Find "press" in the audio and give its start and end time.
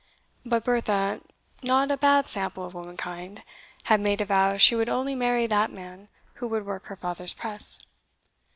7.35-7.79